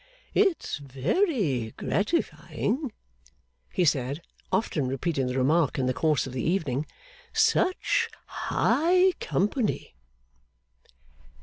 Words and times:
'It's 0.33 0.79
very 0.79 1.75
gratifying,' 1.77 2.91
he 3.71 3.85
said, 3.85 4.19
often 4.51 4.87
repeating 4.87 5.27
the 5.27 5.37
remark 5.37 5.77
in 5.77 5.85
the 5.85 5.93
course 5.93 6.25
of 6.25 6.33
the 6.33 6.41
evening. 6.41 6.87
'Such 7.33 8.09
high 8.25 9.11
company! 9.19 9.93